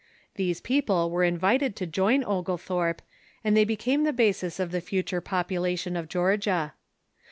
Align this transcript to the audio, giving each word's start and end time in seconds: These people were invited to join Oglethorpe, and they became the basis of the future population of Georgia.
These 0.33 0.61
people 0.61 1.11
were 1.11 1.23
invited 1.23 1.75
to 1.75 1.85
join 1.85 2.23
Oglethorpe, 2.23 3.03
and 3.43 3.55
they 3.55 3.65
became 3.65 4.03
the 4.03 4.11
basis 4.11 4.59
of 4.59 4.71
the 4.71 4.81
future 4.81 5.21
population 5.21 5.95
of 5.95 6.09
Georgia. 6.09 6.73